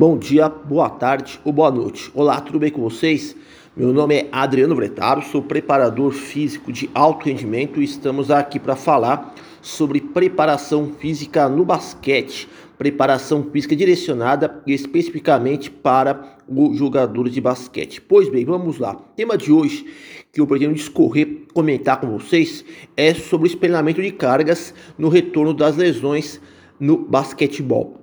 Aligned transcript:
Bom 0.00 0.16
dia, 0.16 0.48
boa 0.48 0.88
tarde 0.88 1.38
ou 1.44 1.52
boa 1.52 1.70
noite. 1.70 2.10
Olá, 2.14 2.40
tudo 2.40 2.58
bem 2.58 2.70
com 2.70 2.80
vocês? 2.80 3.36
Meu 3.76 3.92
nome 3.92 4.14
é 4.14 4.28
Adriano 4.32 4.74
Bretaro, 4.74 5.20
sou 5.20 5.42
preparador 5.42 6.12
físico 6.12 6.72
de 6.72 6.88
alto 6.94 7.26
rendimento 7.26 7.82
e 7.82 7.84
estamos 7.84 8.30
aqui 8.30 8.58
para 8.58 8.74
falar 8.74 9.34
sobre 9.60 10.00
preparação 10.00 10.90
física 10.98 11.50
no 11.50 11.66
basquete. 11.66 12.48
Preparação 12.78 13.44
física 13.52 13.76
direcionada 13.76 14.62
especificamente 14.66 15.70
para 15.70 16.38
os 16.48 16.78
jogadores 16.78 17.34
de 17.34 17.40
basquete. 17.42 18.00
Pois 18.00 18.30
bem, 18.30 18.42
vamos 18.42 18.78
lá. 18.78 18.94
O 18.94 19.14
tema 19.14 19.36
de 19.36 19.52
hoje 19.52 19.84
que 20.32 20.40
eu 20.40 20.46
pretendo 20.46 20.72
discorrer, 20.72 21.42
comentar 21.52 22.00
com 22.00 22.06
vocês 22.18 22.64
é 22.96 23.12
sobre 23.12 23.48
o 23.48 23.50
espelhamento 23.50 24.00
de 24.00 24.12
cargas 24.12 24.72
no 24.96 25.10
retorno 25.10 25.52
das 25.52 25.76
lesões 25.76 26.40
no 26.80 26.96
basquetebol. 26.96 27.99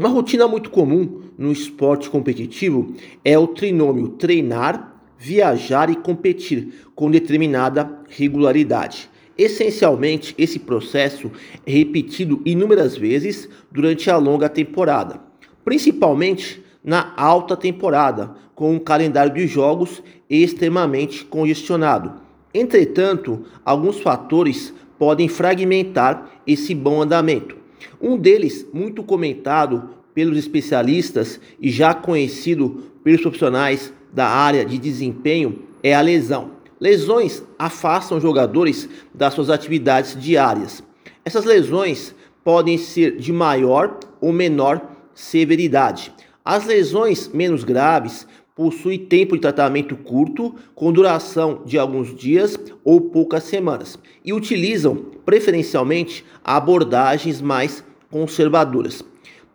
Uma 0.00 0.08
rotina 0.08 0.48
muito 0.48 0.70
comum 0.70 1.20
no 1.36 1.52
esporte 1.52 2.08
competitivo 2.08 2.94
é 3.22 3.38
o 3.38 3.46
trinômio 3.46 4.08
treinar, 4.08 4.98
viajar 5.18 5.90
e 5.90 5.94
competir 5.94 6.86
com 6.94 7.10
determinada 7.10 7.98
regularidade. 8.08 9.10
Essencialmente, 9.36 10.34
esse 10.38 10.58
processo 10.58 11.30
é 11.66 11.70
repetido 11.70 12.40
inúmeras 12.46 12.96
vezes 12.96 13.46
durante 13.70 14.10
a 14.10 14.16
longa 14.16 14.48
temporada, 14.48 15.20
principalmente 15.62 16.64
na 16.82 17.12
alta 17.14 17.54
temporada, 17.54 18.34
com 18.54 18.72
um 18.72 18.78
calendário 18.78 19.34
de 19.34 19.46
jogos 19.46 20.02
extremamente 20.30 21.26
congestionado. 21.26 22.22
Entretanto, 22.54 23.44
alguns 23.62 24.00
fatores 24.00 24.72
podem 24.98 25.28
fragmentar 25.28 26.40
esse 26.46 26.74
bom 26.74 27.02
andamento. 27.02 27.59
Um 28.00 28.16
deles, 28.16 28.66
muito 28.72 29.02
comentado 29.02 29.90
pelos 30.14 30.36
especialistas 30.36 31.40
e 31.60 31.70
já 31.70 31.94
conhecido 31.94 32.84
pelos 33.02 33.20
profissionais 33.20 33.92
da 34.12 34.26
área 34.26 34.64
de 34.64 34.78
desempenho, 34.78 35.60
é 35.82 35.94
a 35.94 36.00
lesão. 36.00 36.52
Lesões 36.80 37.42
afastam 37.58 38.20
jogadores 38.20 38.88
das 39.14 39.34
suas 39.34 39.50
atividades 39.50 40.16
diárias. 40.20 40.82
Essas 41.24 41.44
lesões 41.44 42.14
podem 42.42 42.78
ser 42.78 43.16
de 43.16 43.32
maior 43.32 43.98
ou 44.20 44.32
menor 44.32 44.80
severidade. 45.14 46.12
As 46.44 46.64
lesões 46.64 47.28
menos 47.28 47.64
graves 47.64 48.26
possuem 48.60 48.98
tempo 48.98 49.36
de 49.36 49.40
tratamento 49.40 49.96
curto, 49.96 50.54
com 50.74 50.92
duração 50.92 51.62
de 51.64 51.78
alguns 51.78 52.14
dias 52.14 52.58
ou 52.84 53.00
poucas 53.00 53.44
semanas, 53.44 53.98
e 54.22 54.34
utilizam 54.34 54.96
preferencialmente 55.24 56.26
abordagens 56.44 57.40
mais 57.40 57.82
conservadoras. 58.10 59.02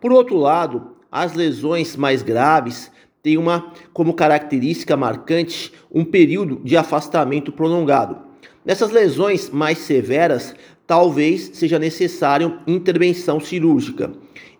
Por 0.00 0.10
outro 0.10 0.36
lado, 0.36 0.96
as 1.08 1.34
lesões 1.34 1.94
mais 1.94 2.20
graves 2.20 2.90
têm 3.22 3.38
uma 3.38 3.72
como 3.92 4.12
característica 4.12 4.96
marcante 4.96 5.72
um 5.88 6.04
período 6.04 6.60
de 6.64 6.76
afastamento 6.76 7.52
prolongado. 7.52 8.18
Nessas 8.64 8.90
lesões 8.90 9.48
mais 9.50 9.78
severas, 9.78 10.52
talvez 10.84 11.52
seja 11.54 11.78
necessário 11.78 12.58
intervenção 12.66 13.38
cirúrgica. 13.38 14.10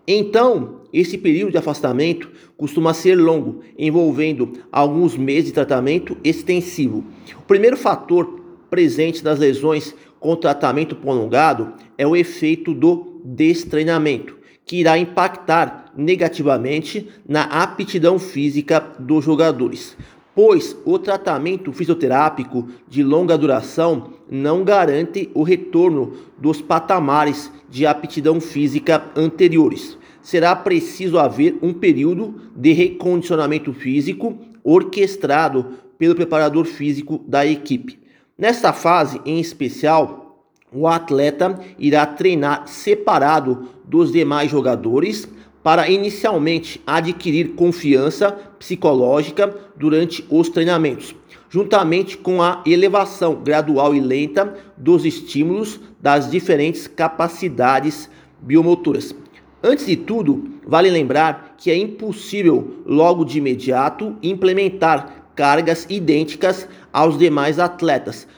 Então, 0.06 0.82
esse 0.92 1.18
período 1.18 1.52
de 1.52 1.58
afastamento 1.58 2.30
costuma 2.56 2.94
ser 2.94 3.16
longo, 3.16 3.60
envolvendo 3.76 4.52
alguns 4.70 5.16
meses 5.16 5.46
de 5.46 5.52
tratamento 5.52 6.16
extensivo. 6.22 7.04
O 7.38 7.42
primeiro 7.42 7.76
fator 7.76 8.40
presente 8.70 9.24
nas 9.24 9.38
lesões 9.38 9.94
com 10.20 10.36
tratamento 10.36 10.96
prolongado 10.96 11.74
é 11.98 12.06
o 12.06 12.16
efeito 12.16 12.72
do 12.72 13.20
destreinamento, 13.24 14.36
que 14.64 14.76
irá 14.76 14.96
impactar 14.96 15.92
negativamente 15.96 17.08
na 17.28 17.42
aptidão 17.42 18.18
física 18.18 18.80
dos 18.98 19.24
jogadores, 19.24 19.96
pois 20.36 20.76
o 20.84 20.98
tratamento 20.98 21.72
fisioterápico 21.72 22.68
de 22.86 23.02
longa 23.02 23.38
duração 23.38 24.10
não 24.30 24.62
garante 24.62 25.30
o 25.32 25.42
retorno 25.42 26.12
dos 26.36 26.60
patamares 26.60 27.50
de 27.70 27.86
aptidão 27.86 28.38
física 28.38 29.02
anteriores. 29.16 29.96
Será 30.20 30.54
preciso 30.54 31.18
haver 31.18 31.56
um 31.62 31.72
período 31.72 32.34
de 32.54 32.74
recondicionamento 32.74 33.72
físico 33.72 34.36
orquestrado 34.62 35.68
pelo 35.96 36.14
preparador 36.14 36.66
físico 36.66 37.24
da 37.26 37.46
equipe. 37.46 37.98
Nesta 38.36 38.74
fase, 38.74 39.18
em 39.24 39.40
especial, 39.40 40.44
o 40.70 40.86
atleta 40.86 41.58
irá 41.78 42.04
treinar 42.04 42.68
separado 42.68 43.70
dos 43.86 44.12
demais 44.12 44.50
jogadores 44.50 45.26
para 45.66 45.90
inicialmente 45.90 46.80
adquirir 46.86 47.56
confiança 47.56 48.30
psicológica 48.56 49.52
durante 49.76 50.24
os 50.30 50.48
treinamentos, 50.48 51.12
juntamente 51.50 52.16
com 52.16 52.40
a 52.40 52.62
elevação 52.64 53.42
gradual 53.42 53.92
e 53.92 53.98
lenta 53.98 54.56
dos 54.76 55.04
estímulos 55.04 55.80
das 56.00 56.30
diferentes 56.30 56.86
capacidades 56.86 58.08
biomotoras. 58.40 59.12
Antes 59.60 59.86
de 59.86 59.96
tudo, 59.96 60.48
vale 60.64 60.88
lembrar 60.88 61.56
que 61.58 61.68
é 61.68 61.76
impossível 61.76 62.84
logo 62.86 63.24
de 63.24 63.38
imediato 63.38 64.14
implementar 64.22 65.30
cargas 65.34 65.84
idênticas 65.90 66.68
aos 66.92 67.18
demais 67.18 67.58
atletas, 67.58 68.28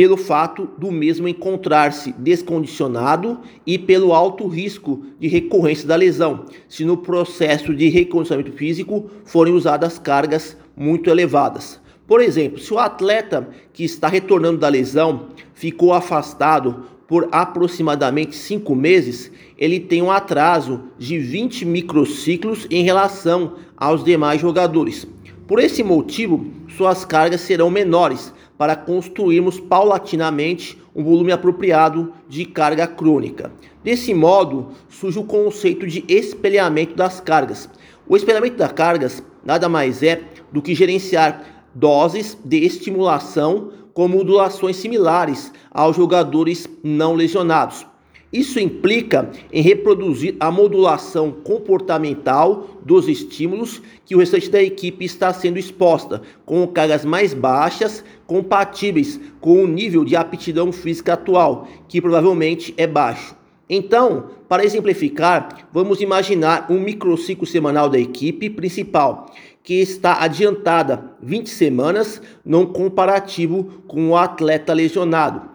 pelo 0.00 0.16
fato 0.16 0.66
do 0.78 0.90
mesmo 0.90 1.28
encontrar-se 1.28 2.12
descondicionado 2.12 3.38
e 3.66 3.76
pelo 3.76 4.14
alto 4.14 4.46
risco 4.46 5.04
de 5.20 5.28
recorrência 5.28 5.86
da 5.86 5.94
lesão, 5.94 6.46
se 6.66 6.86
no 6.86 6.96
processo 6.96 7.74
de 7.74 7.90
recondicionamento 7.90 8.56
físico 8.56 9.10
forem 9.26 9.52
usadas 9.52 9.98
cargas 9.98 10.56
muito 10.74 11.10
elevadas. 11.10 11.78
Por 12.06 12.22
exemplo, 12.22 12.58
se 12.58 12.72
o 12.72 12.78
atleta 12.78 13.50
que 13.74 13.84
está 13.84 14.08
retornando 14.08 14.56
da 14.56 14.70
lesão 14.70 15.26
ficou 15.52 15.92
afastado 15.92 16.86
por 17.06 17.28
aproximadamente 17.30 18.34
5 18.34 18.74
meses, 18.74 19.30
ele 19.58 19.78
tem 19.78 20.00
um 20.00 20.10
atraso 20.10 20.80
de 20.98 21.18
20 21.18 21.66
microciclos 21.66 22.66
em 22.70 22.82
relação 22.82 23.56
aos 23.76 24.02
demais 24.02 24.40
jogadores. 24.40 25.06
Por 25.46 25.58
esse 25.58 25.82
motivo, 25.82 26.46
suas 26.74 27.04
cargas 27.04 27.42
serão 27.42 27.68
menores 27.68 28.32
para 28.60 28.76
construirmos 28.76 29.58
paulatinamente 29.58 30.76
um 30.94 31.02
volume 31.02 31.32
apropriado 31.32 32.12
de 32.28 32.44
carga 32.44 32.86
crônica. 32.86 33.50
Desse 33.82 34.12
modo, 34.12 34.68
surge 34.86 35.18
o 35.18 35.24
conceito 35.24 35.86
de 35.86 36.04
espelhamento 36.06 36.94
das 36.94 37.20
cargas. 37.20 37.70
O 38.06 38.18
espelhamento 38.18 38.58
das 38.58 38.70
cargas 38.72 39.22
nada 39.42 39.66
mais 39.66 40.02
é 40.02 40.24
do 40.52 40.60
que 40.60 40.74
gerenciar 40.74 41.42
doses 41.74 42.36
de 42.44 42.58
estimulação 42.58 43.70
com 43.94 44.06
modulações 44.06 44.76
similares 44.76 45.50
aos 45.70 45.96
jogadores 45.96 46.68
não 46.84 47.14
lesionados. 47.14 47.86
Isso 48.32 48.60
implica 48.60 49.28
em 49.52 49.60
reproduzir 49.60 50.36
a 50.38 50.52
modulação 50.52 51.32
comportamental 51.32 52.78
dos 52.84 53.08
estímulos 53.08 53.82
que 54.04 54.14
o 54.14 54.18
restante 54.18 54.48
da 54.48 54.62
equipe 54.62 55.04
está 55.04 55.32
sendo 55.32 55.58
exposta, 55.58 56.22
com 56.46 56.64
cargas 56.68 57.04
mais 57.04 57.34
baixas, 57.34 58.04
compatíveis 58.28 59.20
com 59.40 59.64
o 59.64 59.66
nível 59.66 60.04
de 60.04 60.14
aptidão 60.14 60.70
física 60.70 61.14
atual, 61.14 61.66
que 61.88 62.00
provavelmente 62.00 62.72
é 62.76 62.86
baixo. 62.86 63.34
Então, 63.68 64.30
para 64.48 64.64
exemplificar, 64.64 65.68
vamos 65.72 66.00
imaginar 66.00 66.66
um 66.70 66.78
microciclo 66.78 67.46
semanal 67.46 67.88
da 67.88 67.98
equipe 67.98 68.48
principal, 68.48 69.26
que 69.62 69.74
está 69.74 70.22
adiantada 70.22 71.04
20 71.20 71.50
semanas 71.50 72.22
num 72.44 72.66
comparativo 72.66 73.82
com 73.88 74.10
o 74.10 74.16
atleta 74.16 74.72
lesionado. 74.72 75.49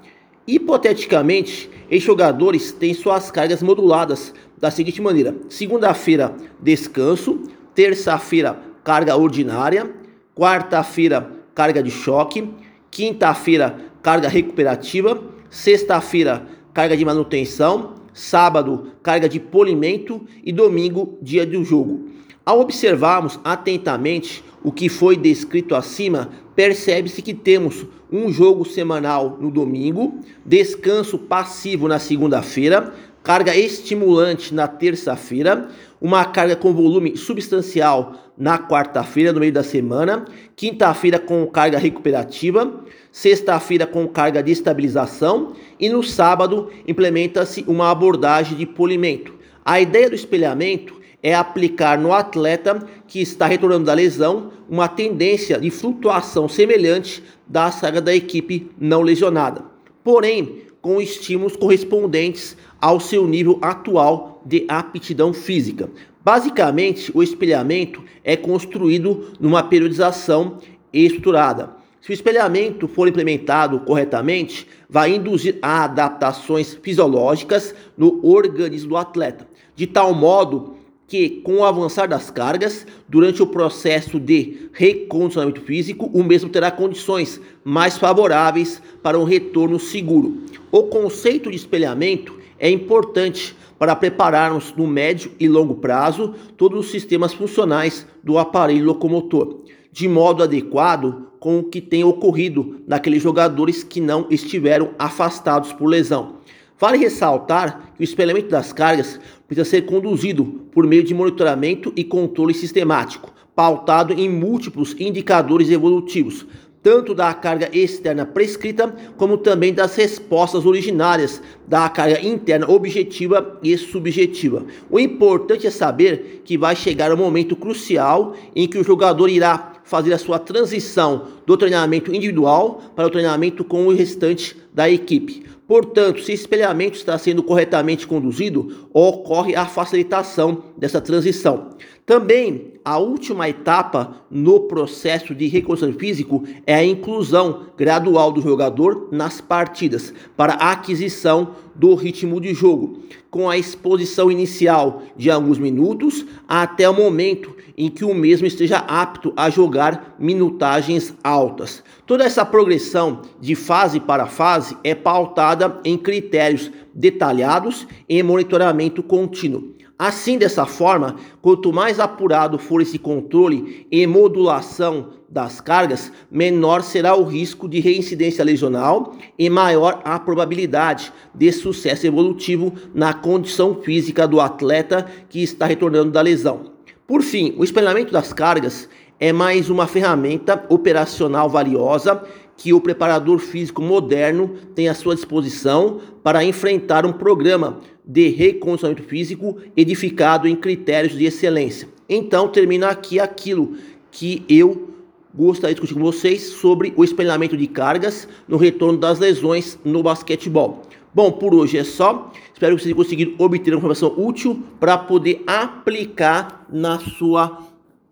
Hipoteticamente, 0.48 1.70
os 1.92 2.04
jogadores 2.04 2.72
têm 2.72 2.94
suas 2.94 3.32
cargas 3.32 3.64
moduladas 3.64 4.34
da 4.58 4.70
seguinte 4.70 5.02
maneira: 5.02 5.36
segunda-feira, 5.50 6.36
descanso, 6.62 7.42
terça-feira, 7.74 8.60
carga 8.84 9.16
ordinária, 9.18 9.92
quarta-feira, 10.36 11.32
carga 11.56 11.82
de 11.82 11.90
choque, 11.90 12.48
quinta-feira, 12.92 13.76
carga 14.04 14.28
recuperativa, 14.28 15.20
sexta-feira, 15.50 16.46
carga 16.74 16.96
de 16.96 17.04
manutenção, 17.04 17.96
sábado, 18.14 18.92
carga 19.02 19.28
de 19.28 19.40
polimento. 19.40 20.26
E 20.44 20.52
domingo, 20.52 21.18
dia 21.22 21.46
do 21.46 21.64
jogo. 21.64 22.08
Ao 22.46 22.60
observarmos 22.60 23.40
atentamente 23.44 24.44
o 24.64 24.72
que 24.72 24.88
foi 24.88 25.18
descrito 25.18 25.74
acima, 25.74 26.30
percebe-se 26.56 27.24
que 27.24 27.34
temos 27.34 27.88
um 28.12 28.32
jogo 28.32 28.64
semanal 28.64 29.36
no 29.42 29.50
domingo, 29.50 30.20
descanso 30.46 31.18
passivo 31.18 31.88
na 31.88 31.98
segunda-feira, 31.98 32.94
carga 33.24 33.56
estimulante 33.56 34.54
na 34.54 34.68
terça-feira, 34.68 35.70
uma 36.00 36.24
carga 36.24 36.56
com 36.56 36.72
volume 36.72 37.18
substancial 37.18 38.14
na 38.38 38.60
quarta-feira, 38.60 39.34
no 39.34 39.40
meio 39.40 39.52
da 39.52 39.64
semana, 39.64 40.26
quinta-feira 40.56 41.18
com 41.18 41.48
carga 41.48 41.80
recuperativa, 41.80 42.86
sexta-feira 43.12 43.88
com 43.88 44.08
carga 44.08 44.44
de 44.44 44.52
estabilização 44.52 45.54
e 45.80 45.90
no 45.90 46.04
sábado 46.04 46.70
implementa-se 46.88 47.66
uma 47.68 47.90
abordagem 47.90 48.56
de 48.56 48.68
polimento. 48.68 49.34
A 49.66 49.82
ideia 49.82 50.08
do 50.08 50.16
espelhamento 50.16 51.05
é 51.26 51.34
aplicar 51.34 51.98
no 51.98 52.14
atleta 52.14 52.88
que 53.08 53.20
está 53.20 53.48
retornando 53.48 53.86
da 53.86 53.96
lesão 53.96 54.52
uma 54.70 54.88
tendência 54.88 55.60
de 55.60 55.72
flutuação 55.72 56.48
semelhante 56.48 57.24
da 57.48 57.72
saga 57.72 58.00
da 58.00 58.16
equipe 58.16 58.70
não 58.80 59.02
lesionada, 59.02 59.66
porém 60.04 60.62
com 60.84 61.02
estímulos 61.02 61.56
correspondentes 61.56 62.56
ao 62.80 63.00
seu 63.00 63.26
nível 63.26 63.58
atual 63.60 64.44
de 64.46 64.66
aptidão 64.68 65.34
física. 65.34 65.90
Basicamente, 66.24 67.12
o 67.12 67.24
espelhamento 67.24 68.04
é 68.24 68.38
construído 68.38 69.32
numa 69.40 69.64
periodização 69.64 70.60
estruturada. 70.94 71.76
Se 72.02 72.12
o 72.12 72.14
espelhamento 72.14 72.88
for 72.88 73.08
implementado 73.08 73.80
corretamente, 73.80 74.68
vai 74.88 75.16
induzir 75.16 75.58
a 75.60 75.86
adaptações 75.86 76.78
fisiológicas 76.84 77.74
no 77.98 78.24
organismo 78.24 78.90
do 78.90 78.98
atleta, 78.98 79.48
de 79.76 79.88
tal 79.88 80.14
modo 80.14 80.85
que, 81.08 81.42
com 81.42 81.58
o 81.58 81.66
avançar 81.66 82.08
das 82.08 82.32
cargas, 82.32 82.86
durante 83.08 83.42
o 83.42 83.48
processo 83.48 84.20
de 84.20 84.70
recondicionamento 84.74 85.62
físico, 85.62 86.10
o 86.14 86.24
mesmo 86.24 86.50
terá 86.50 86.72
condições 86.72 87.40
mais 87.64 87.98
favoráveis 87.98 88.82
para 89.04 89.20
um 89.20 89.24
retorno 89.24 89.80
seguro. 89.80 90.44
O 90.72 90.84
conceito 90.84 91.50
de 91.52 91.56
espelhamento 91.56 92.38
é 92.60 92.70
importante 92.70 93.56
para 93.78 93.96
prepararmos 93.96 94.74
no 94.76 94.88
médio 94.88 95.32
e 95.40 95.48
longo 95.48 95.76
prazo 95.76 96.34
todos 96.58 96.80
os 96.86 96.92
sistemas 96.92 97.34
funcionais 97.34 98.08
do 98.24 98.38
aparelho 98.38 98.86
locomotor, 98.86 99.62
de 99.92 100.08
modo 100.08 100.42
adequado 100.42 101.28
com 101.40 101.60
o 101.60 101.64
que 101.64 101.82
tem 101.82 102.04
ocorrido 102.04 102.82
naqueles 102.88 103.22
jogadores 103.22 103.84
que 103.84 104.02
não 104.02 104.28
estiveram 104.30 104.92
afastados 104.98 105.72
por 105.74 105.86
lesão. 105.86 106.38
Vale 106.78 106.98
ressaltar 106.98 107.94
que 107.96 108.02
o 108.02 108.04
espelhamento 108.04 108.50
das 108.50 108.74
cargas 108.74 109.20
precisa 109.48 109.70
ser 109.70 109.84
conduzido 109.84 110.44
por 110.74 110.86
meio 110.86 111.04
de 111.04 111.14
monitoramento 111.14 111.94
e 111.96 112.04
controle 112.04 112.54
sistemático, 112.54 113.34
pautado 113.56 114.12
em 114.12 114.30
múltiplos 114.30 114.94
indicadores 115.00 115.70
evolutivos, 115.70 116.46
tanto 116.84 117.16
da 117.16 117.34
carga 117.34 117.70
externa 117.72 118.26
prescrita, 118.26 118.94
como 119.16 119.38
também 119.38 119.74
das 119.74 119.96
respostas 119.96 120.66
originárias 120.66 121.42
da 121.66 121.88
carga 121.88 122.20
interna 122.20 122.70
objetiva 122.70 123.58
e 123.64 123.76
subjetiva. 123.78 124.66
O 124.90 125.00
importante 125.00 125.66
é 125.66 125.72
saber 125.72 126.42
que 126.44 126.58
vai 126.58 126.76
chegar 126.76 127.10
o 127.10 127.16
um 127.16 127.18
momento 127.18 127.56
crucial 127.56 128.36
em 128.54 128.68
que 128.68 128.78
o 128.78 128.84
jogador 128.84 129.30
irá 129.30 129.76
fazer 129.86 130.14
a 130.14 130.18
sua 130.18 130.40
transição 130.40 131.28
do 131.46 131.56
treinamento 131.56 132.14
individual 132.14 132.82
para 132.96 133.08
o 133.08 133.10
treinamento 133.10 133.64
com 133.64 133.88
o 133.88 133.94
restante 133.94 134.58
da 134.76 134.90
equipe. 134.90 135.46
Portanto, 135.66 136.22
se 136.22 136.34
espelhamento 136.34 136.98
está 136.98 137.18
sendo 137.18 137.42
corretamente 137.42 138.06
conduzido, 138.06 138.88
ocorre 138.94 139.56
a 139.56 139.66
facilitação 139.66 140.64
dessa 140.78 141.02
transição. 141.02 141.70
Também 142.06 142.76
a 142.86 143.00
última 143.00 143.50
etapa 143.50 144.18
no 144.30 144.68
processo 144.68 145.34
de 145.34 145.48
reconstrução 145.48 145.98
físico 145.98 146.44
é 146.68 146.76
a 146.76 146.86
inclusão 146.86 147.64
gradual 147.76 148.32
do 148.32 148.42
jogador 148.42 149.10
nas 149.12 149.42
partidas 149.42 150.14
para 150.38 150.54
a 150.54 150.72
aquisição 150.74 151.56
do 151.74 151.96
ritmo 151.96 152.40
de 152.40 152.54
jogo, 152.54 153.00
com 153.32 153.50
a 153.50 153.58
exposição 153.58 154.32
inicial 154.32 155.02
de 155.18 155.32
alguns 155.32 155.58
minutos 155.58 156.26
até 156.48 156.88
o 156.88 156.94
momento 156.94 157.56
em 157.78 157.90
que 157.90 158.06
o 158.06 158.14
mesmo 158.14 158.48
esteja 158.48 158.78
apto 158.78 159.34
a 159.36 159.50
jogar 159.50 160.16
minutagens 160.18 161.14
altas. 161.24 161.84
Toda 162.06 162.24
essa 162.24 162.46
progressão 162.46 163.22
de 163.42 163.56
fase 163.56 164.00
para 164.00 164.28
fase 164.28 164.65
é 164.84 164.96
pautada 164.96 165.80
em 165.84 165.98
critérios 165.98 166.72
detalhados 166.94 167.86
e 168.08 168.24
monitoramento 168.24 169.04
contínuo. 169.04 169.76
Assim, 169.98 170.38
dessa 170.38 170.66
forma, 170.66 171.16
quanto 171.42 171.72
mais 171.72 172.02
apurado 172.02 172.58
for 172.58 172.82
esse 172.82 173.00
controle 173.00 173.88
e 173.90 174.06
modulação 174.06 175.12
das 175.30 175.62
cargas, 175.62 176.12
menor 176.30 176.84
será 176.84 177.16
o 177.16 177.24
risco 177.24 177.68
de 177.68 177.80
reincidência 177.80 178.44
lesional 178.44 179.16
e 179.40 179.50
maior 179.50 180.02
a 180.04 180.20
probabilidade 180.20 181.14
de 181.34 181.50
sucesso 181.52 182.06
evolutivo 182.06 182.74
na 182.94 183.14
condição 183.14 183.82
física 183.82 184.28
do 184.28 184.42
atleta 184.42 185.06
que 185.30 185.42
está 185.42 185.66
retornando 185.66 186.12
da 186.12 186.22
lesão. 186.22 186.74
Por 187.08 187.22
fim, 187.22 187.56
o 187.58 187.64
espelhamento 187.64 188.12
das 188.12 188.34
cargas 188.34 188.90
é 189.18 189.32
mais 189.32 189.70
uma 189.70 189.88
ferramenta 189.88 190.66
operacional 190.68 191.50
valiosa 191.50 192.22
que 192.58 192.74
o 192.74 192.82
preparador 192.82 193.40
físico 193.40 193.82
moderno 193.82 194.56
tem 194.74 194.88
à 194.88 194.94
sua 194.94 195.16
disposição 195.16 196.00
para 196.24 196.44
enfrentar 196.44 197.06
um 197.06 197.12
programa 197.12 197.80
de 198.06 198.30
recondicionamento 198.30 199.08
físico 199.08 199.58
edificado 199.76 200.48
em 200.48 200.56
critérios 200.56 201.18
de 201.18 201.26
excelência. 201.26 201.90
Então, 202.08 202.48
termina 202.48 202.90
aqui 202.90 203.20
aquilo 203.20 203.76
que 204.12 204.44
eu 204.48 204.90
gostaria 205.34 205.76
de 205.76 205.82
discutir 205.82 206.00
com 206.00 206.06
vocês 206.06 206.42
sobre 206.44 206.94
o 206.96 207.04
espelhamento 207.04 207.58
de 207.58 207.68
cargas 207.68 208.28
no 208.48 208.58
retorno 208.58 208.98
das 208.98 209.20
lesões 209.20 209.78
no 209.84 210.02
basquetebol. 210.02 210.84
Bom, 211.14 211.32
por 211.32 211.54
hoje 211.54 211.78
é 211.78 211.84
só. 211.84 212.32
Espero 212.54 212.76
que 212.76 212.82
vocês 212.82 212.94
tenham 212.94 212.98
conseguido 212.98 213.36
obter 213.38 213.72
uma 213.72 213.78
informação 213.78 214.14
útil 214.18 214.64
para 214.80 214.98
poder 214.98 215.44
aplicar 215.48 216.66
na 216.70 217.00
sua 217.00 217.60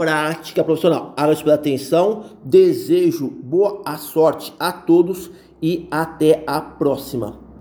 prática 0.03 0.61
profissional. 0.65 1.13
Agradeço 1.15 1.45
pela 1.45 1.55
atenção, 1.55 2.25
desejo 2.43 3.29
boa 3.29 3.81
sorte 3.95 4.53
a 4.59 4.69
todos 4.69 5.31
e 5.61 5.87
até 5.89 6.43
a 6.45 6.59
próxima. 6.59 7.42